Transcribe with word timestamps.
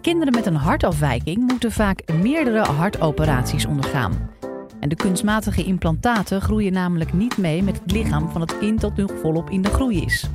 Kinderen 0.00 0.34
met 0.34 0.46
een 0.46 0.56
hartafwijking 0.56 1.38
moeten 1.46 1.72
vaak 1.72 2.12
meerdere 2.22 2.60
hartoperaties 2.60 3.66
ondergaan. 3.66 4.30
En 4.80 4.88
de 4.88 4.94
kunstmatige 4.94 5.64
implantaten 5.64 6.40
groeien 6.40 6.72
namelijk 6.72 7.12
niet 7.12 7.36
mee 7.36 7.62
met 7.62 7.80
het 7.82 7.92
lichaam 7.92 8.30
van 8.30 8.40
het 8.40 8.58
kind 8.58 8.80
dat 8.80 8.96
nu 8.96 9.06
volop 9.22 9.50
in 9.50 9.62
de 9.62 9.68
groei 9.68 10.04
is. 10.04 10.28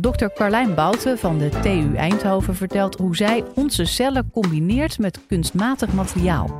Dr. 0.00 0.26
Carlijn 0.34 0.74
Bouten 0.74 1.18
van 1.18 1.38
de 1.38 1.48
TU 1.48 1.94
Eindhoven 1.96 2.54
vertelt 2.54 2.96
hoe 2.96 3.16
zij 3.16 3.44
onze 3.54 3.84
cellen 3.84 4.30
combineert 4.30 4.98
met 4.98 5.26
kunstmatig 5.26 5.92
materiaal. 5.92 6.58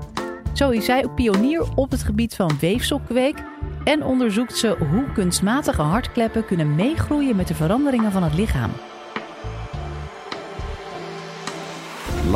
Zo 0.52 0.70
is 0.70 0.84
zij 0.84 1.08
pionier 1.14 1.64
op 1.74 1.90
het 1.90 2.02
gebied 2.02 2.34
van 2.34 2.50
weefselkweek 2.60 3.42
en 3.84 4.04
onderzoekt 4.04 4.56
ze 4.56 4.76
hoe 4.90 5.12
kunstmatige 5.12 5.82
hartkleppen 5.82 6.44
kunnen 6.44 6.74
meegroeien 6.74 7.36
met 7.36 7.48
de 7.48 7.54
veranderingen 7.54 8.12
van 8.12 8.22
het 8.22 8.34
lichaam. 8.34 8.70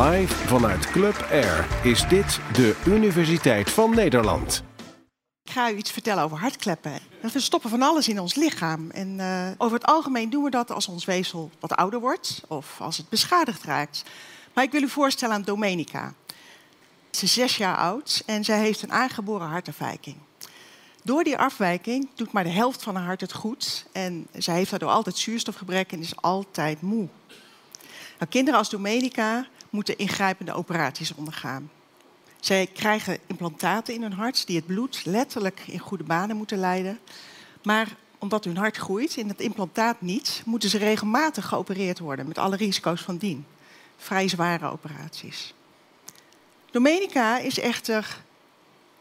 Live 0.00 0.34
vanuit 0.34 0.90
Club 0.90 1.26
Air 1.30 1.66
is 1.82 2.08
dit 2.08 2.40
de 2.52 2.82
Universiteit 2.86 3.70
van 3.70 3.94
Nederland. 3.94 4.62
Ik 5.42 5.50
ga 5.50 5.70
u 5.70 5.76
iets 5.76 5.90
vertellen 5.90 6.24
over 6.24 6.38
hartkleppen. 6.38 6.98
We 7.20 7.40
stoppen 7.40 7.70
van 7.70 7.82
alles 7.82 8.08
in 8.08 8.20
ons 8.20 8.34
lichaam. 8.34 8.90
En 8.90 9.08
uh, 9.18 9.48
over 9.58 9.76
het 9.78 9.86
algemeen 9.86 10.30
doen 10.30 10.44
we 10.44 10.50
dat 10.50 10.70
als 10.70 10.88
ons 10.88 11.04
weefsel 11.04 11.50
wat 11.60 11.72
ouder 11.72 12.00
wordt 12.00 12.42
of 12.48 12.80
als 12.80 12.96
het 12.96 13.08
beschadigd 13.08 13.62
raakt. 13.62 14.02
Maar 14.52 14.64
ik 14.64 14.72
wil 14.72 14.82
u 14.82 14.88
voorstellen 14.88 15.34
aan 15.34 15.42
Domenica. 15.42 16.14
Ze 17.10 17.24
is 17.24 17.32
zes 17.32 17.56
jaar 17.56 17.76
oud 17.76 18.22
en 18.26 18.44
zij 18.44 18.58
heeft 18.58 18.82
een 18.82 18.92
aangeboren 18.92 19.48
hartafwijking. 19.48 20.16
Door 21.02 21.24
die 21.24 21.38
afwijking 21.38 22.08
doet 22.14 22.32
maar 22.32 22.44
de 22.44 22.50
helft 22.50 22.82
van 22.82 22.94
haar 22.94 23.04
hart 23.04 23.20
het 23.20 23.32
goed. 23.32 23.86
En 23.92 24.26
zij 24.32 24.54
heeft 24.54 24.70
daardoor 24.70 24.90
altijd 24.90 25.16
zuurstofgebrek 25.16 25.92
en 25.92 26.00
is 26.00 26.16
altijd 26.16 26.80
moe. 26.80 27.08
Nou, 28.18 28.30
kinderen 28.30 28.58
als 28.58 28.70
Domenica 28.70 29.46
moeten 29.74 29.98
ingrijpende 29.98 30.52
operaties 30.52 31.14
ondergaan. 31.14 31.70
Zij 32.40 32.66
krijgen 32.66 33.18
implantaten 33.26 33.94
in 33.94 34.02
hun 34.02 34.12
hart 34.12 34.46
die 34.46 34.56
het 34.56 34.66
bloed 34.66 35.04
letterlijk 35.04 35.60
in 35.66 35.78
goede 35.78 36.04
banen 36.04 36.36
moeten 36.36 36.58
leiden. 36.58 36.98
Maar 37.62 37.96
omdat 38.18 38.44
hun 38.44 38.56
hart 38.56 38.76
groeit 38.76 39.16
en 39.16 39.28
het 39.28 39.40
implantaat 39.40 40.00
niet, 40.00 40.42
moeten 40.44 40.68
ze 40.68 40.78
regelmatig 40.78 41.46
geopereerd 41.46 41.98
worden 41.98 42.26
met 42.28 42.38
alle 42.38 42.56
risico's 42.56 43.00
van 43.00 43.16
dien. 43.16 43.46
Vrij 43.96 44.28
zware 44.28 44.70
operaties. 44.70 45.54
Domenica 46.70 47.38
is 47.38 47.58
echter 47.58 48.22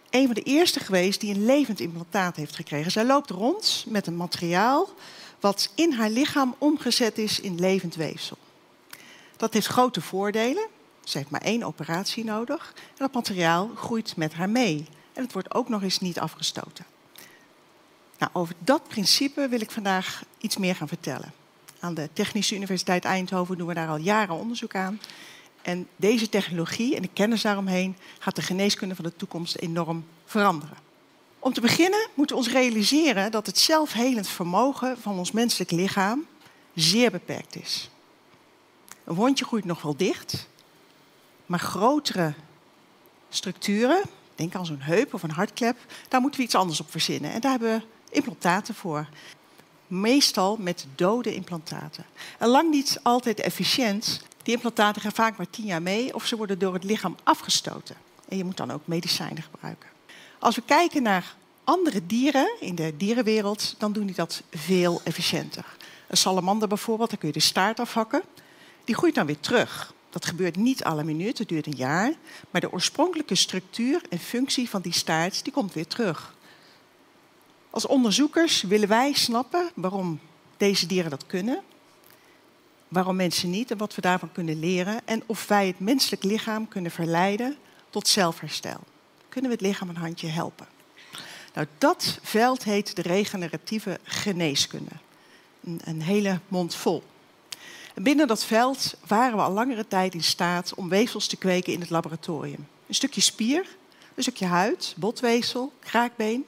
een 0.09 0.25
van 0.25 0.35
de 0.35 0.43
eerste 0.43 0.79
geweest 0.79 1.21
die 1.21 1.33
een 1.33 1.45
levend 1.45 1.79
implantaat 1.79 2.35
heeft 2.35 2.55
gekregen. 2.55 2.91
Zij 2.91 3.05
loopt 3.05 3.29
rond 3.29 3.85
met 3.87 4.07
een 4.07 4.17
materiaal 4.17 4.89
wat 5.39 5.71
in 5.75 5.91
haar 5.91 6.09
lichaam 6.09 6.55
omgezet 6.57 7.17
is 7.17 7.39
in 7.39 7.59
levend 7.59 7.95
weefsel. 7.95 8.37
Dat 9.43 9.53
heeft 9.53 9.67
grote 9.67 10.01
voordelen. 10.01 10.67
Ze 11.03 11.17
heeft 11.17 11.29
maar 11.29 11.41
één 11.41 11.63
operatie 11.63 12.23
nodig. 12.23 12.73
En 12.75 12.95
dat 12.97 13.13
materiaal 13.13 13.71
groeit 13.75 14.15
met 14.15 14.33
haar 14.33 14.49
mee. 14.49 14.85
En 15.13 15.23
het 15.23 15.33
wordt 15.33 15.53
ook 15.53 15.69
nog 15.69 15.83
eens 15.83 15.99
niet 15.99 16.19
afgestoten. 16.19 16.85
Nou, 18.17 18.31
over 18.33 18.55
dat 18.59 18.87
principe 18.87 19.47
wil 19.47 19.61
ik 19.61 19.71
vandaag 19.71 20.23
iets 20.37 20.57
meer 20.57 20.75
gaan 20.75 20.87
vertellen. 20.87 21.33
Aan 21.79 21.93
de 21.93 22.09
Technische 22.13 22.55
Universiteit 22.55 23.05
Eindhoven 23.05 23.57
doen 23.57 23.67
we 23.67 23.73
daar 23.73 23.87
al 23.87 23.97
jaren 23.97 24.35
onderzoek 24.35 24.75
aan. 24.75 25.01
En 25.61 25.87
deze 25.95 26.29
technologie 26.29 26.95
en 26.95 27.01
de 27.01 27.09
kennis 27.13 27.41
daaromheen 27.41 27.97
gaat 28.19 28.35
de 28.35 28.41
geneeskunde 28.41 28.95
van 28.95 29.05
de 29.05 29.15
toekomst 29.15 29.55
enorm 29.55 30.05
veranderen. 30.25 30.77
Om 31.39 31.53
te 31.53 31.61
beginnen 31.61 32.07
moeten 32.13 32.35
we 32.35 32.41
ons 32.41 32.51
realiseren 32.51 33.31
dat 33.31 33.45
het 33.45 33.57
zelfhelend 33.57 34.27
vermogen 34.27 34.97
van 35.01 35.17
ons 35.17 35.31
menselijk 35.31 35.71
lichaam 35.71 36.25
zeer 36.73 37.11
beperkt 37.11 37.55
is. 37.55 37.91
Een 39.03 39.15
wondje 39.15 39.45
groeit 39.45 39.65
nog 39.65 39.81
wel 39.81 39.95
dicht, 39.95 40.47
maar 41.45 41.59
grotere 41.59 42.33
structuren, 43.29 44.01
denk 44.35 44.55
aan 44.55 44.65
zo'n 44.65 44.81
heup 44.81 45.13
of 45.13 45.23
een 45.23 45.31
hartklep, 45.31 45.77
daar 46.09 46.21
moeten 46.21 46.39
we 46.39 46.45
iets 46.45 46.55
anders 46.55 46.79
op 46.79 46.91
verzinnen. 46.91 47.31
En 47.31 47.41
daar 47.41 47.51
hebben 47.51 47.77
we 47.77 48.15
implantaten 48.15 48.75
voor. 48.75 49.07
Meestal 49.87 50.57
met 50.57 50.87
dode 50.95 51.35
implantaten. 51.35 52.05
En 52.39 52.47
lang 52.47 52.69
niet 52.69 52.99
altijd 53.03 53.39
efficiënt. 53.39 54.21
Die 54.43 54.53
implantaten 54.53 55.01
gaan 55.01 55.11
vaak 55.11 55.37
maar 55.37 55.49
tien 55.49 55.65
jaar 55.65 55.81
mee 55.81 56.15
of 56.15 56.25
ze 56.25 56.37
worden 56.37 56.59
door 56.59 56.73
het 56.73 56.83
lichaam 56.83 57.15
afgestoten. 57.23 57.95
En 58.29 58.37
je 58.37 58.43
moet 58.43 58.57
dan 58.57 58.71
ook 58.71 58.87
medicijnen 58.87 59.43
gebruiken. 59.43 59.89
Als 60.39 60.55
we 60.55 60.61
kijken 60.65 61.03
naar 61.03 61.35
andere 61.63 62.05
dieren 62.05 62.55
in 62.59 62.75
de 62.75 62.93
dierenwereld, 62.97 63.75
dan 63.77 63.93
doen 63.93 64.05
die 64.05 64.15
dat 64.15 64.43
veel 64.51 65.01
efficiënter. 65.03 65.65
Een 66.07 66.17
salamander 66.17 66.67
bijvoorbeeld, 66.67 67.09
daar 67.09 67.19
kun 67.19 67.27
je 67.27 67.33
de 67.33 67.39
staart 67.39 67.79
afhakken. 67.79 68.21
Die 68.83 68.95
groeit 68.95 69.15
dan 69.15 69.25
weer 69.25 69.39
terug. 69.39 69.93
Dat 70.09 70.25
gebeurt 70.25 70.55
niet 70.55 70.83
alle 70.83 71.03
minuten, 71.03 71.37
het 71.37 71.47
duurt 71.47 71.65
een 71.65 71.75
jaar. 71.75 72.13
Maar 72.51 72.61
de 72.61 72.71
oorspronkelijke 72.71 73.35
structuur 73.35 74.01
en 74.09 74.19
functie 74.19 74.69
van 74.69 74.81
die 74.81 74.93
staart 74.93 75.43
die 75.43 75.53
komt 75.53 75.73
weer 75.73 75.87
terug. 75.87 76.35
Als 77.69 77.85
onderzoekers 77.85 78.61
willen 78.61 78.87
wij 78.87 79.13
snappen 79.13 79.71
waarom 79.75 80.19
deze 80.57 80.85
dieren 80.85 81.09
dat 81.09 81.25
kunnen, 81.25 81.61
waarom 82.87 83.15
mensen 83.15 83.49
niet 83.49 83.71
en 83.71 83.77
wat 83.77 83.95
we 83.95 84.01
daarvan 84.01 84.31
kunnen 84.31 84.59
leren 84.59 85.01
en 85.05 85.23
of 85.25 85.47
wij 85.47 85.67
het 85.67 85.79
menselijk 85.79 86.23
lichaam 86.23 86.67
kunnen 86.67 86.91
verleiden 86.91 87.57
tot 87.89 88.07
zelfherstel. 88.07 88.79
Kunnen 89.29 89.49
we 89.49 89.55
het 89.55 89.65
lichaam 89.65 89.89
een 89.89 89.95
handje 89.97 90.27
helpen? 90.27 90.67
Nou, 91.53 91.67
dat 91.77 92.19
veld 92.21 92.63
heet 92.63 92.95
de 92.95 93.01
regeneratieve 93.01 93.99
geneeskunde. 94.03 94.91
Een, 95.63 95.81
een 95.83 96.01
hele 96.01 96.39
mond 96.47 96.75
vol. 96.75 97.03
En 97.93 98.03
binnen 98.03 98.27
dat 98.27 98.45
veld 98.45 98.95
waren 99.07 99.37
we 99.37 99.43
al 99.43 99.51
langere 99.51 99.87
tijd 99.87 100.13
in 100.13 100.23
staat 100.23 100.73
om 100.73 100.89
weefsels 100.89 101.27
te 101.27 101.37
kweken 101.37 101.73
in 101.73 101.79
het 101.79 101.89
laboratorium. 101.89 102.67
Een 102.87 102.95
stukje 102.95 103.21
spier, 103.21 103.67
een 104.15 104.23
stukje 104.23 104.45
huid, 104.45 104.93
botweefsel, 104.97 105.73
kraakbeen. 105.79 106.45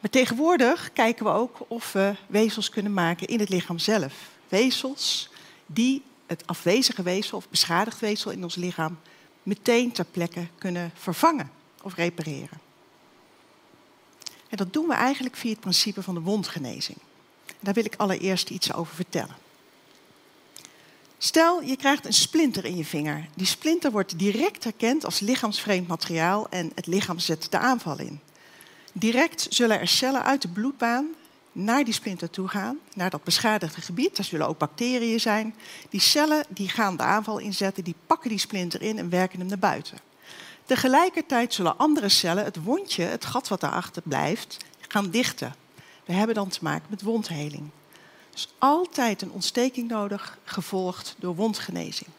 Maar 0.00 0.10
tegenwoordig 0.10 0.92
kijken 0.92 1.24
we 1.24 1.30
ook 1.30 1.58
of 1.68 1.92
we 1.92 2.14
weefsels 2.26 2.68
kunnen 2.68 2.94
maken 2.94 3.26
in 3.26 3.40
het 3.40 3.48
lichaam 3.48 3.78
zelf. 3.78 4.14
Weefsels 4.48 5.30
die 5.66 6.02
het 6.26 6.46
afwezige 6.46 7.02
weefsel 7.02 7.36
of 7.36 7.48
beschadigd 7.48 8.00
weefsel 8.00 8.30
in 8.30 8.42
ons 8.42 8.54
lichaam 8.54 8.98
meteen 9.42 9.92
ter 9.92 10.04
plekke 10.04 10.46
kunnen 10.58 10.90
vervangen 10.94 11.50
of 11.82 11.94
repareren. 11.94 12.60
En 14.48 14.56
dat 14.56 14.72
doen 14.72 14.86
we 14.86 14.94
eigenlijk 14.94 15.36
via 15.36 15.50
het 15.50 15.60
principe 15.60 16.02
van 16.02 16.14
de 16.14 16.20
wondgenezing. 16.20 16.98
daar 17.60 17.74
wil 17.74 17.84
ik 17.84 17.94
allereerst 17.96 18.50
iets 18.50 18.72
over 18.72 18.94
vertellen. 18.94 19.45
Stel, 21.18 21.62
je 21.62 21.76
krijgt 21.76 22.06
een 22.06 22.12
splinter 22.12 22.64
in 22.64 22.76
je 22.76 22.84
vinger. 22.84 23.26
Die 23.34 23.46
splinter 23.46 23.90
wordt 23.90 24.18
direct 24.18 24.64
herkend 24.64 25.04
als 25.04 25.20
lichaamsvreemd 25.20 25.88
materiaal 25.88 26.48
en 26.48 26.72
het 26.74 26.86
lichaam 26.86 27.18
zet 27.18 27.46
de 27.50 27.58
aanval 27.58 27.98
in. 27.98 28.20
Direct 28.92 29.46
zullen 29.50 29.80
er 29.80 29.88
cellen 29.88 30.24
uit 30.24 30.42
de 30.42 30.48
bloedbaan 30.48 31.06
naar 31.52 31.84
die 31.84 31.94
splinter 31.94 32.30
toe 32.30 32.48
gaan, 32.48 32.78
naar 32.94 33.10
dat 33.10 33.24
beschadigde 33.24 33.80
gebied. 33.80 34.16
Daar 34.16 34.26
zullen 34.26 34.48
ook 34.48 34.58
bacteriën 34.58 35.20
zijn. 35.20 35.54
Die 35.90 36.00
cellen 36.00 36.44
die 36.48 36.68
gaan 36.68 36.96
de 36.96 37.02
aanval 37.02 37.38
inzetten, 37.38 37.84
die 37.84 37.94
pakken 38.06 38.30
die 38.30 38.38
splinter 38.38 38.82
in 38.82 38.98
en 38.98 39.10
werken 39.10 39.38
hem 39.38 39.48
naar 39.48 39.58
buiten. 39.58 39.98
Tegelijkertijd 40.64 41.54
zullen 41.54 41.78
andere 41.78 42.08
cellen 42.08 42.44
het 42.44 42.62
wondje, 42.62 43.02
het 43.02 43.24
gat 43.24 43.48
wat 43.48 43.60
daarachter 43.60 44.02
blijft, 44.02 44.56
gaan 44.88 45.10
dichten. 45.10 45.54
We 46.04 46.12
hebben 46.12 46.34
dan 46.34 46.48
te 46.48 46.58
maken 46.62 46.86
met 46.90 47.02
wondheling. 47.02 47.70
Dus 48.36 48.48
altijd 48.58 49.22
een 49.22 49.30
ontsteking 49.30 49.88
nodig, 49.88 50.38
gevolgd 50.44 51.14
door 51.18 51.34
wondgenezing. 51.34 52.10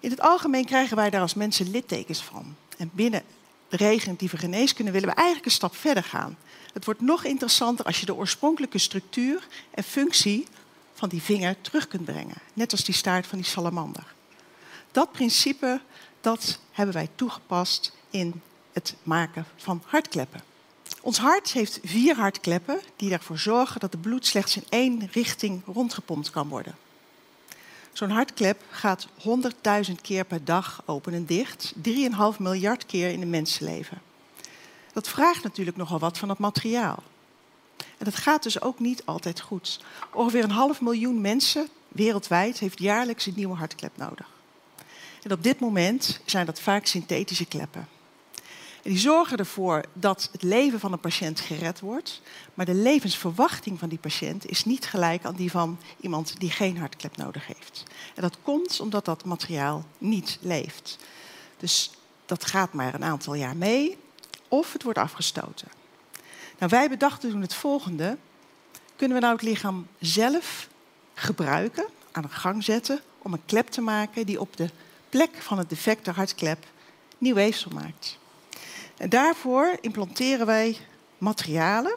In 0.00 0.10
het 0.10 0.20
algemeen 0.20 0.64
krijgen 0.64 0.96
wij 0.96 1.10
daar 1.10 1.20
als 1.20 1.34
mensen 1.34 1.70
littekens 1.70 2.22
van. 2.22 2.56
En 2.76 2.90
binnen 2.92 3.22
de 3.68 3.76
regeneratieve 3.76 4.36
geneeskunde 4.36 4.90
willen 4.90 5.08
we 5.08 5.14
eigenlijk 5.14 5.46
een 5.46 5.52
stap 5.52 5.76
verder 5.76 6.02
gaan. 6.02 6.38
Het 6.72 6.84
wordt 6.84 7.00
nog 7.00 7.24
interessanter 7.24 7.84
als 7.84 8.00
je 8.00 8.06
de 8.06 8.14
oorspronkelijke 8.14 8.78
structuur 8.78 9.46
en 9.70 9.82
functie 9.82 10.46
van 10.94 11.08
die 11.08 11.22
vinger 11.22 11.60
terug 11.60 11.88
kunt 11.88 12.04
brengen. 12.04 12.36
Net 12.52 12.72
als 12.72 12.84
die 12.84 12.94
staart 12.94 13.26
van 13.26 13.38
die 13.38 13.46
salamander. 13.46 14.14
Dat 14.92 15.12
principe 15.12 15.80
dat 16.20 16.58
hebben 16.72 16.94
wij 16.94 17.08
toegepast 17.14 17.92
in 18.10 18.42
het 18.72 18.94
maken 19.02 19.46
van 19.56 19.82
hartkleppen. 19.86 20.55
Ons 21.06 21.18
hart 21.18 21.52
heeft 21.52 21.80
vier 21.82 22.16
hartkleppen 22.16 22.80
die 22.96 23.12
ervoor 23.12 23.38
zorgen 23.38 23.80
dat 23.80 23.92
het 23.92 24.00
bloed 24.00 24.26
slechts 24.26 24.56
in 24.56 24.64
één 24.68 25.08
richting 25.12 25.62
rondgepompt 25.66 26.30
kan 26.30 26.48
worden. 26.48 26.76
Zo'n 27.92 28.10
hartklep 28.10 28.62
gaat 28.70 29.08
100.000 29.88 29.92
keer 30.02 30.24
per 30.24 30.44
dag 30.44 30.82
open 30.86 31.14
en 31.14 31.26
dicht, 31.26 31.74
3,5 31.76 31.82
miljard 32.38 32.86
keer 32.86 33.10
in 33.10 33.22
een 33.22 33.30
mensenleven. 33.30 34.02
Dat 34.92 35.08
vraagt 35.08 35.42
natuurlijk 35.42 35.76
nogal 35.76 35.98
wat 35.98 36.18
van 36.18 36.28
het 36.28 36.38
materiaal. 36.38 37.02
En 37.76 38.04
dat 38.04 38.16
gaat 38.16 38.42
dus 38.42 38.60
ook 38.60 38.78
niet 38.78 39.02
altijd 39.04 39.40
goed. 39.40 39.80
Ongeveer 40.12 40.44
een 40.44 40.50
half 40.50 40.80
miljoen 40.80 41.20
mensen 41.20 41.68
wereldwijd 41.88 42.58
heeft 42.58 42.78
jaarlijks 42.78 43.26
een 43.26 43.34
nieuwe 43.36 43.56
hartklep 43.56 43.96
nodig. 43.96 44.28
En 45.22 45.32
op 45.32 45.42
dit 45.42 45.60
moment 45.60 46.20
zijn 46.24 46.46
dat 46.46 46.60
vaak 46.60 46.86
synthetische 46.86 47.46
kleppen. 47.46 47.95
Die 48.86 48.98
zorgen 48.98 49.36
ervoor 49.36 49.84
dat 49.92 50.28
het 50.32 50.42
leven 50.42 50.80
van 50.80 50.92
een 50.92 51.00
patiënt 51.00 51.40
gered 51.40 51.80
wordt. 51.80 52.20
Maar 52.54 52.66
de 52.66 52.74
levensverwachting 52.74 53.78
van 53.78 53.88
die 53.88 53.98
patiënt 53.98 54.46
is 54.46 54.64
niet 54.64 54.86
gelijk 54.86 55.24
aan 55.24 55.34
die 55.34 55.50
van 55.50 55.78
iemand 56.00 56.40
die 56.40 56.50
geen 56.50 56.78
hartklep 56.78 57.16
nodig 57.16 57.46
heeft. 57.46 57.82
En 58.14 58.22
dat 58.22 58.36
komt 58.42 58.80
omdat 58.80 59.04
dat 59.04 59.24
materiaal 59.24 59.84
niet 59.98 60.38
leeft. 60.40 60.98
Dus 61.56 61.90
dat 62.26 62.44
gaat 62.44 62.72
maar 62.72 62.94
een 62.94 63.04
aantal 63.04 63.34
jaar 63.34 63.56
mee 63.56 63.96
of 64.48 64.72
het 64.72 64.82
wordt 64.82 64.98
afgestoten. 64.98 65.68
Nou, 66.58 66.70
wij 66.70 66.88
bedachten 66.88 67.30
toen 67.30 67.40
het 67.40 67.54
volgende. 67.54 68.16
Kunnen 68.96 69.16
we 69.16 69.22
nou 69.22 69.36
het 69.36 69.44
lichaam 69.44 69.86
zelf 69.98 70.68
gebruiken, 71.14 71.86
aan 72.12 72.22
de 72.22 72.28
gang 72.28 72.64
zetten, 72.64 73.00
om 73.18 73.32
een 73.32 73.44
klep 73.46 73.68
te 73.68 73.80
maken 73.80 74.26
die 74.26 74.40
op 74.40 74.56
de 74.56 74.70
plek 75.08 75.30
van 75.38 75.58
het 75.58 75.68
defecte 75.68 76.10
hartklep 76.10 76.66
nieuw 77.18 77.34
weefsel 77.34 77.70
maakt? 77.74 78.18
En 78.96 79.08
daarvoor 79.08 79.78
implanteren 79.80 80.46
wij 80.46 80.76
materialen. 81.18 81.96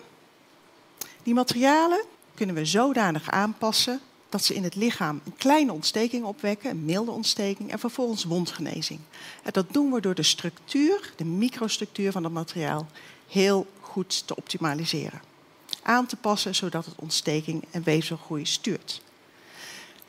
Die 1.24 1.34
materialen 1.34 2.04
kunnen 2.34 2.56
we 2.56 2.66
zodanig 2.66 3.30
aanpassen 3.32 4.00
dat 4.30 4.44
ze 4.44 4.56
in 4.56 4.64
het 4.64 4.76
lichaam 4.76 5.22
een 5.26 5.36
kleine 5.38 5.72
ontsteking 5.72 6.24
opwekken, 6.24 6.70
een 6.70 6.86
milde 6.86 7.12
ontsteking 7.12 7.72
en 7.72 7.80
vervolgens 7.80 8.24
wondgenezing. 8.24 9.00
En 9.44 9.52
dat 9.52 9.66
doen 9.72 9.92
we 9.92 10.02
door 10.02 10.16
de 10.16 10.24
structuur, 10.24 11.14
de 11.16 11.26
microstructuur 11.26 12.12
van 12.12 12.24
het 12.24 12.34
materiaal, 12.34 12.88
heel 13.28 13.68
goed 13.80 14.28
te 14.28 14.36
optimaliseren. 14.36 15.22
Aan 15.82 16.06
te 16.06 16.16
passen 16.16 16.56
zodat 16.56 16.86
het 16.86 16.96
ontsteking 16.96 17.64
en 17.72 17.84
weefselgroei 17.84 18.46
stuurt. 18.46 19.02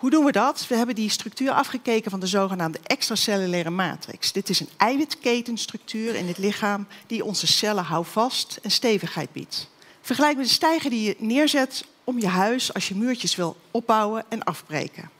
Hoe 0.00 0.11
doen 0.11 0.25
we 0.25 0.32
dat? 0.32 0.67
We 0.67 0.76
hebben 0.76 0.94
die 0.94 1.11
structuur 1.11 1.50
afgekeken 1.50 2.11
van 2.11 2.20
de 2.20 2.26
zogenaamde 2.26 2.79
extracellulaire 2.82 3.70
matrix. 3.70 4.32
Dit 4.32 4.49
is 4.49 4.61
een 4.61 4.69
eiwitketenstructuur 4.76 6.14
in 6.14 6.26
het 6.26 6.38
lichaam 6.38 6.87
die 7.06 7.25
onze 7.25 7.47
cellen 7.47 7.85
houvast 7.85 8.58
en 8.62 8.70
stevigheid 8.70 9.32
biedt. 9.32 9.69
Vergelijk 10.00 10.37
met 10.37 10.47
de 10.47 10.52
stijger 10.52 10.91
die 10.91 11.02
je 11.02 11.17
neerzet 11.19 11.85
om 12.05 12.19
je 12.19 12.26
huis 12.26 12.75
als 12.75 12.88
je 12.88 12.94
muurtjes 12.94 13.37
wil 13.37 13.56
opbouwen 13.70 14.25
en 14.29 14.43
afbreken. 14.43 15.11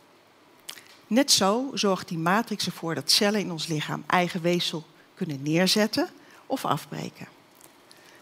Net 1.06 1.31
zo 1.31 1.71
zorgt 1.75 2.09
die 2.09 2.19
matrix 2.19 2.67
ervoor 2.67 2.94
dat 2.94 3.11
cellen 3.11 3.41
in 3.41 3.50
ons 3.50 3.67
lichaam 3.67 4.05
eigen 4.06 4.41
weefsel 4.41 4.87
kunnen 5.15 5.43
neerzetten 5.43 6.09
of 6.47 6.65
afbreken. 6.65 7.29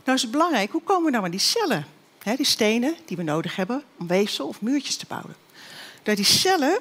Nou 0.05 0.17
is 0.17 0.23
het 0.23 0.31
belangrijk, 0.31 0.71
hoe 0.71 0.83
komen 0.83 1.05
we 1.05 1.11
nou 1.11 1.25
aan 1.25 1.31
die 1.31 1.41
cellen? 1.41 1.87
die 2.37 2.45
stenen 2.45 2.97
die 3.05 3.17
we 3.17 3.23
nodig 3.23 3.57
hebben 3.57 3.83
om 3.99 4.07
weefsel 4.07 4.47
of 4.49 4.61
muurtjes 4.61 4.97
te 4.97 5.05
bouwen. 5.09 5.35
Nou, 6.05 6.17
die 6.17 6.25
cellen 6.25 6.81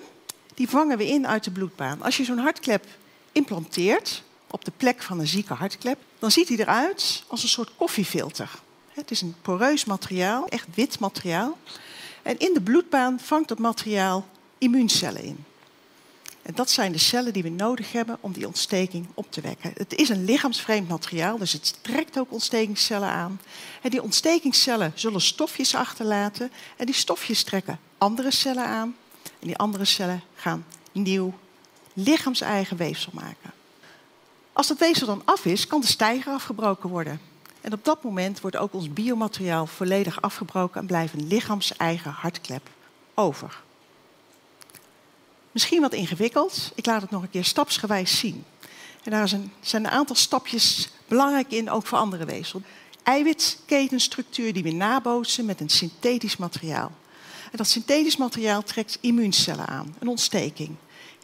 die 0.54 0.70
vangen 0.70 0.98
we 0.98 1.08
in 1.08 1.28
uit 1.28 1.44
de 1.44 1.52
bloedbaan. 1.52 2.02
Als 2.02 2.18
je 2.18 2.24
zo'n 2.24 2.38
hartklep 2.38 2.86
implanteert 3.32 4.24
op 4.48 4.66
de 4.66 4.72
plek 4.78 5.02
van 5.02 5.20
een 5.20 5.28
zieke 5.28 5.54
hartklep, 5.54 5.98
dan 6.20 6.32
ziet 6.32 6.48
hij 6.48 6.58
eruit 6.58 7.24
als 7.28 7.44
een 7.44 7.50
soort 7.50 7.76
koffiefilter. 7.76 8.50
Het 8.94 9.12
is 9.12 9.22
een 9.22 9.36
poreus 9.42 9.86
materiaal, 9.86 10.48
echt 10.48 10.68
wit 10.74 11.00
materiaal. 11.00 11.58
En 12.22 12.38
in 12.38 12.54
de 12.54 12.62
bloedbaan 12.62 13.20
vangt 13.20 13.48
dat 13.48 13.60
materiaal 13.60 14.28
immuuncellen 14.58 15.24
in. 15.24 15.46
En 16.42 16.54
dat 16.56 16.70
zijn 16.70 16.92
de 16.92 16.98
cellen 16.98 17.34
die 17.34 17.44
we 17.44 17.50
nodig 17.50 17.92
hebben 17.92 18.18
om 18.20 18.32
die 18.32 18.48
ontsteking 18.48 19.08
op 19.14 19.32
te 19.32 19.42
wekken. 19.42 19.72
Het 19.76 19.96
is 19.96 20.10
een 20.10 20.26
lichaamsvreemd 20.26 20.88
materiaal, 20.88 21.38
dus 21.38 21.54
het 21.54 21.76
trekt 21.82 22.20
ook 22.20 22.32
ontstekingscellen 22.32 23.10
aan. 23.10 23.42
En 23.82 23.90
die 23.90 24.02
ontstekingscellen 24.02 24.92
zullen 24.96 25.22
stofjes 25.22 25.76
achterlaten. 25.76 26.52
En 26.78 26.86
die 26.86 26.96
stofjes 26.96 27.44
trekken 27.44 27.80
andere 27.98 28.32
cellen 28.32 28.66
aan. 28.66 28.96
En 29.40 29.48
die 29.48 29.58
andere 29.58 29.86
cellen 29.86 30.22
gaan 30.36 30.66
nieuw 30.92 31.34
lichaamseigen 31.94 32.78
weefsel 32.78 33.12
maken. 33.16 33.54
Als 34.54 34.68
dat 34.68 34.78
weefsel 34.78 35.08
dan 35.08 35.22
af 35.26 35.46
is, 35.46 35.68
kan 35.68 35.82
de 35.82 35.88
stijger 35.88 36.34
afgebroken 36.34 36.90
worden. 36.90 37.20
En 37.62 37.74
op 37.74 37.86
dat 37.86 38.04
moment 38.04 38.42
wordt 38.42 38.58
ook 38.58 38.74
ons 38.74 38.94
biomateriaal 38.94 39.68
volledig 39.68 40.22
afgebroken 40.22 40.82
en 40.82 40.88
blijft 40.88 41.14
een 41.14 41.28
lichaams-eigen 41.28 42.12
hartklep 42.12 42.70
over. 43.14 43.62
Misschien 45.52 45.82
wat 45.82 45.94
ingewikkeld, 45.94 46.72
ik 46.76 46.86
laat 46.86 47.02
het 47.02 47.12
nog 47.12 47.22
een 47.22 47.30
keer 47.30 47.46
stapsgewijs 47.46 48.20
zien. 48.20 48.46
En 49.04 49.12
daar 49.12 49.28
zijn 49.28 49.52
een 49.86 49.88
aantal 49.88 50.16
stapjes 50.16 50.90
belangrijk 51.08 51.52
in, 51.52 51.70
ook 51.70 51.88
voor 51.88 51.98
andere 51.98 52.26
weefsel. 52.26 52.62
Eiwitketenstructuur 53.04 54.54
die 54.54 54.64
we 54.64 54.72
nabootsen 54.72 55.46
met 55.46 55.60
een 55.60 55.70
synthetisch 55.70 56.38
materiaal. 56.38 56.92
Dat 57.52 57.68
synthetisch 57.68 58.18
materiaal 58.18 58.64
trekt 58.64 58.98
immuuncellen 59.02 59.68
aan, 59.68 59.96
een 60.00 60.08
ontsteking. 60.08 60.76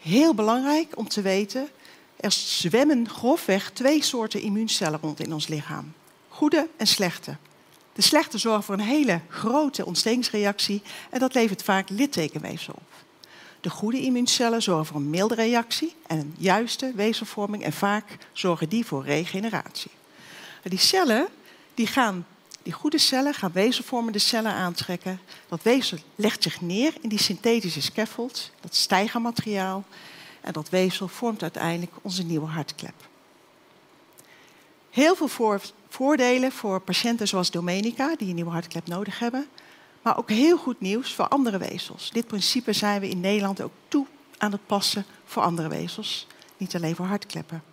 Heel 0.01 0.33
belangrijk 0.33 0.97
om 0.97 1.07
te 1.07 1.21
weten, 1.21 1.67
er 2.15 2.31
zwemmen 2.31 3.09
grofweg 3.09 3.71
twee 3.71 4.03
soorten 4.03 4.41
immuuncellen 4.41 4.99
rond 5.01 5.19
in 5.19 5.33
ons 5.33 5.47
lichaam 5.47 5.93
goede 6.33 6.67
en 6.77 6.87
slechte. 6.87 7.35
De 7.93 8.01
slechte 8.01 8.37
zorgen 8.37 8.63
voor 8.63 8.73
een 8.73 8.81
hele 8.81 9.19
grote 9.29 9.85
ontstekingsreactie 9.85 10.81
en 11.09 11.19
dat 11.19 11.33
levert 11.33 11.63
vaak 11.63 11.89
littekenweefsel 11.89 12.73
op. 12.73 12.91
De 13.61 13.69
goede 13.69 14.01
immuuncellen 14.01 14.61
zorgen 14.61 14.85
voor 14.85 14.95
een 14.95 15.09
milde 15.09 15.35
reactie 15.35 15.95
en 16.07 16.19
een 16.19 16.35
juiste 16.37 16.91
weefselvorming 16.95 17.63
en 17.63 17.73
vaak 17.73 18.17
zorgen 18.31 18.69
die 18.69 18.85
voor 18.85 19.03
regeneratie. 19.03 19.91
Die 20.63 20.79
cellen, 20.79 21.27
die, 21.73 21.87
gaan, 21.87 22.25
die 22.63 22.73
goede 22.73 22.97
cellen 22.97 23.33
gaan 23.33 23.51
weefselvormende 23.51 24.19
cellen 24.19 24.53
aantrekken. 24.53 25.19
Dat 25.47 25.63
weefsel 25.63 25.97
legt 26.15 26.43
zich 26.43 26.61
neer 26.61 26.93
in 27.01 27.09
die 27.09 27.21
synthetische 27.21 27.81
scaffold, 27.81 28.51
dat 28.61 28.75
stijgermateriaal. 28.75 29.83
En 30.41 30.53
dat 30.53 30.69
weefsel 30.69 31.07
vormt 31.07 31.41
uiteindelijk 31.41 31.91
onze 32.01 32.23
nieuwe 32.23 32.47
hartklep. 32.47 33.07
Heel 34.89 35.15
veel 35.15 35.59
voordelen 35.89 36.51
voor 36.51 36.79
patiënten 36.79 37.27
zoals 37.27 37.51
Domenica, 37.51 38.15
die 38.15 38.29
een 38.29 38.35
nieuwe 38.35 38.51
hartklep 38.51 38.87
nodig 38.87 39.19
hebben. 39.19 39.47
Maar 40.01 40.17
ook 40.17 40.29
heel 40.29 40.57
goed 40.57 40.79
nieuws 40.79 41.13
voor 41.13 41.27
andere 41.27 41.57
weefsels. 41.57 42.09
Dit 42.11 42.27
principe 42.27 42.73
zijn 42.73 43.01
we 43.01 43.09
in 43.09 43.19
Nederland 43.19 43.61
ook 43.61 43.71
toe 43.87 44.05
aan 44.37 44.51
het 44.51 44.65
passen 44.65 45.05
voor 45.25 45.43
andere 45.43 45.67
weefsels. 45.67 46.27
Niet 46.57 46.75
alleen 46.75 46.95
voor 46.95 47.05
hartkleppen. 47.05 47.63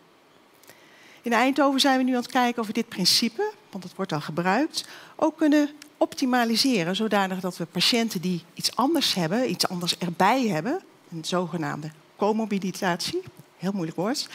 In 1.23 1.33
Eindhoven 1.33 1.81
zijn 1.81 1.99
we 1.99 2.05
nu 2.05 2.11
aan 2.11 2.23
het 2.23 2.31
kijken 2.31 2.61
of 2.61 2.67
we 2.67 2.73
dit 2.73 2.89
principe, 2.89 3.50
want 3.71 3.85
het 3.85 3.95
wordt 3.97 4.13
al 4.13 4.21
gebruikt, 4.21 4.89
ook 5.17 5.37
kunnen 5.37 5.71
optimaliseren. 5.97 6.97
Zodanig 6.97 7.41
dat 7.41 7.57
we 7.57 7.65
patiënten 7.65 8.21
die 8.21 8.43
iets 8.55 8.77
anders 8.77 9.15
hebben, 9.15 9.51
iets 9.51 9.69
anders 9.69 9.99
erbij 9.99 10.47
hebben, 10.49 10.81
een 11.11 11.25
zogenaamde 11.25 11.91
comorbiditatie, 12.17 13.23
heel 13.57 13.73
moeilijk 13.73 13.97
woord, 13.97 14.29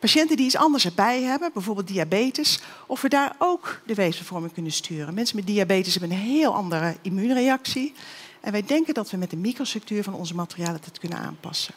Patiënten 0.00 0.36
die 0.36 0.46
iets 0.46 0.56
anders 0.56 0.84
erbij 0.84 1.22
hebben, 1.22 1.50
bijvoorbeeld 1.52 1.88
diabetes, 1.88 2.60
of 2.86 3.00
we 3.00 3.08
daar 3.08 3.34
ook 3.38 3.80
de 3.86 3.94
weefselvorming 3.94 4.52
kunnen 4.52 4.72
sturen. 4.72 5.14
Mensen 5.14 5.36
met 5.36 5.46
diabetes 5.46 5.94
hebben 5.94 6.10
een 6.12 6.22
heel 6.22 6.54
andere 6.54 6.96
immuunreactie. 7.02 7.92
En 8.40 8.52
wij 8.52 8.62
denken 8.62 8.94
dat 8.94 9.10
we 9.10 9.16
met 9.16 9.30
de 9.30 9.36
microstructuur 9.36 10.02
van 10.02 10.14
onze 10.14 10.34
materialen 10.34 10.80
dat 10.84 10.98
kunnen 10.98 11.18
aanpassen. 11.18 11.74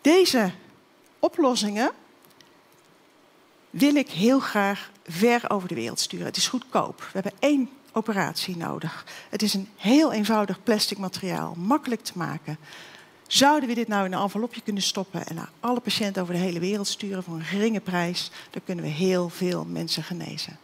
Deze 0.00 0.52
oplossingen 1.18 1.90
wil 3.70 3.94
ik 3.94 4.10
heel 4.10 4.40
graag 4.40 4.90
ver 5.06 5.50
over 5.50 5.68
de 5.68 5.74
wereld 5.74 6.00
sturen. 6.00 6.26
Het 6.26 6.36
is 6.36 6.48
goedkoop. 6.48 6.98
We 6.98 7.20
hebben 7.20 7.32
één 7.38 7.70
operatie 7.92 8.56
nodig. 8.56 9.04
Het 9.30 9.42
is 9.42 9.54
een 9.54 9.68
heel 9.76 10.12
eenvoudig 10.12 10.62
plastic 10.62 10.98
materiaal, 10.98 11.54
makkelijk 11.54 12.02
te 12.02 12.12
maken. 12.14 12.58
Zouden 13.26 13.68
we 13.68 13.74
dit 13.74 13.88
nou 13.88 14.04
in 14.04 14.12
een 14.12 14.22
envelopje 14.22 14.60
kunnen 14.60 14.82
stoppen 14.82 15.26
en 15.26 15.34
naar 15.34 15.50
alle 15.60 15.80
patiënten 15.80 16.22
over 16.22 16.34
de 16.34 16.40
hele 16.40 16.58
wereld 16.58 16.86
sturen 16.86 17.22
voor 17.22 17.34
een 17.34 17.42
geringe 17.44 17.80
prijs, 17.80 18.30
dan 18.50 18.62
kunnen 18.64 18.84
we 18.84 18.90
heel 18.90 19.28
veel 19.28 19.64
mensen 19.64 20.02
genezen. 20.02 20.58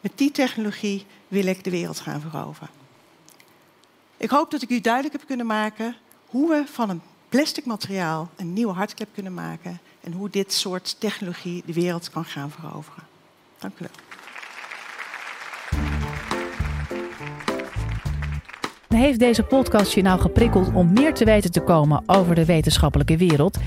Met 0.00 0.12
die 0.14 0.30
technologie 0.30 1.06
wil 1.28 1.46
ik 1.46 1.64
de 1.64 1.70
wereld 1.70 2.00
gaan 2.00 2.20
veroveren. 2.20 2.70
Ik 4.16 4.30
hoop 4.30 4.50
dat 4.50 4.62
ik 4.62 4.70
u 4.70 4.80
duidelijk 4.80 5.14
heb 5.14 5.26
kunnen 5.26 5.46
maken 5.46 5.96
hoe 6.26 6.48
we 6.48 6.64
van 6.66 6.90
een 6.90 7.02
plastic 7.28 7.64
materiaal 7.64 8.30
een 8.36 8.52
nieuwe 8.52 8.72
hartklep 8.72 9.08
kunnen 9.14 9.34
maken 9.34 9.80
en 10.02 10.12
hoe 10.12 10.30
dit 10.30 10.52
soort 10.52 10.96
technologie 11.00 11.62
de 11.66 11.72
wereld 11.72 12.10
kan 12.10 12.24
gaan 12.24 12.50
veroveren. 12.50 13.04
Dank 13.58 13.74
u 13.78 13.78
wel. 13.78 13.90
Heeft 19.00 19.18
deze 19.18 19.42
podcast 19.42 19.92
je 19.92 20.02
nou 20.02 20.20
geprikkeld 20.20 20.72
om 20.74 20.92
meer 20.92 21.14
te 21.14 21.24
weten 21.24 21.52
te 21.52 21.60
komen 21.60 22.02
over 22.06 22.34
de 22.34 22.44
wetenschappelijke 22.44 23.16
wereld? 23.16 23.58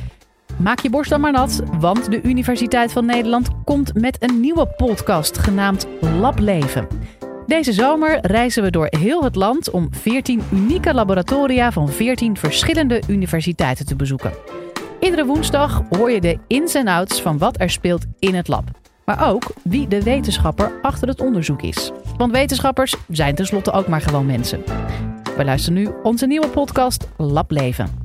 Maak 0.57 0.79
je 0.79 0.89
borst 0.89 1.09
dan 1.09 1.21
maar 1.21 1.31
nat, 1.31 1.61
want 1.79 2.11
de 2.11 2.21
Universiteit 2.21 2.91
van 2.91 3.05
Nederland 3.05 3.49
komt 3.63 3.93
met 3.93 4.23
een 4.23 4.39
nieuwe 4.39 4.67
podcast 4.67 5.37
genaamd 5.37 5.87
Lableven. 6.01 6.87
Deze 7.47 7.73
zomer 7.73 8.17
reizen 8.21 8.63
we 8.63 8.69
door 8.69 8.87
heel 8.89 9.23
het 9.23 9.35
land 9.35 9.69
om 9.69 9.87
14 9.91 10.41
unieke 10.51 10.93
laboratoria 10.93 11.71
van 11.71 11.89
14 11.89 12.37
verschillende 12.37 13.01
universiteiten 13.07 13.85
te 13.85 13.95
bezoeken. 13.95 14.33
Iedere 14.99 15.25
woensdag 15.25 15.81
hoor 15.89 16.11
je 16.11 16.21
de 16.21 16.39
ins 16.47 16.73
en 16.73 16.87
outs 16.87 17.21
van 17.21 17.37
wat 17.37 17.59
er 17.59 17.69
speelt 17.69 18.05
in 18.19 18.35
het 18.35 18.47
lab. 18.47 18.63
Maar 19.05 19.29
ook 19.29 19.43
wie 19.63 19.87
de 19.87 20.03
wetenschapper 20.03 20.71
achter 20.81 21.07
het 21.07 21.21
onderzoek 21.21 21.61
is. 21.61 21.91
Want 22.17 22.31
wetenschappers 22.31 22.95
zijn 23.09 23.35
tenslotte 23.35 23.71
ook 23.71 23.87
maar 23.87 24.01
gewoon 24.01 24.25
mensen. 24.25 24.63
We 25.37 25.45
luisteren 25.45 25.79
nu 25.79 25.89
onze 26.03 26.25
nieuwe 26.25 26.47
podcast 26.47 27.07
Lab 27.17 27.51
Leven. 27.51 28.04